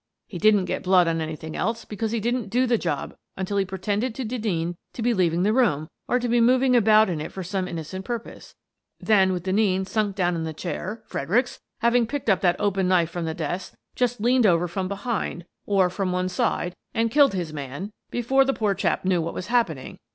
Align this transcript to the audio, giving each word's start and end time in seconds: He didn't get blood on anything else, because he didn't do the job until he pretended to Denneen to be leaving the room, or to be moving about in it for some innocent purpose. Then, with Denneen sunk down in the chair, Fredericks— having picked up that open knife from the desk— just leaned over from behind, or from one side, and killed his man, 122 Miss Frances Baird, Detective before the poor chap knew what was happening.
He 0.25 0.39
didn't 0.39 0.65
get 0.65 0.81
blood 0.81 1.07
on 1.07 1.21
anything 1.21 1.55
else, 1.55 1.85
because 1.85 2.09
he 2.09 2.19
didn't 2.19 2.49
do 2.49 2.65
the 2.65 2.79
job 2.79 3.13
until 3.37 3.57
he 3.57 3.65
pretended 3.65 4.15
to 4.15 4.25
Denneen 4.25 4.73
to 4.93 5.03
be 5.03 5.13
leaving 5.13 5.43
the 5.43 5.53
room, 5.53 5.89
or 6.07 6.17
to 6.17 6.27
be 6.27 6.41
moving 6.41 6.75
about 6.75 7.07
in 7.07 7.21
it 7.21 7.31
for 7.31 7.43
some 7.43 7.67
innocent 7.67 8.03
purpose. 8.03 8.55
Then, 8.99 9.31
with 9.31 9.43
Denneen 9.43 9.85
sunk 9.85 10.15
down 10.15 10.35
in 10.35 10.43
the 10.43 10.55
chair, 10.55 11.03
Fredericks— 11.05 11.59
having 11.81 12.07
picked 12.07 12.31
up 12.31 12.41
that 12.41 12.59
open 12.59 12.87
knife 12.87 13.11
from 13.11 13.25
the 13.25 13.35
desk— 13.35 13.75
just 13.95 14.19
leaned 14.19 14.47
over 14.47 14.67
from 14.67 14.87
behind, 14.87 15.45
or 15.67 15.87
from 15.87 16.11
one 16.11 16.29
side, 16.29 16.75
and 16.95 17.11
killed 17.11 17.35
his 17.35 17.53
man, 17.53 17.91
122 18.09 18.09
Miss 18.09 18.09
Frances 18.09 18.09
Baird, 18.09 18.09
Detective 18.09 18.09
before 18.25 18.43
the 18.45 18.53
poor 18.57 18.73
chap 18.73 19.05
knew 19.05 19.21
what 19.21 19.35
was 19.35 19.47
happening. 19.53 19.99